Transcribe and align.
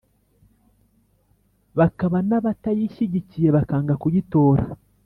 hakaba 1.79 2.17
n’abatayishyigikiye 2.27 3.49
bakanga 3.55 3.93
kuyitora 4.01 4.63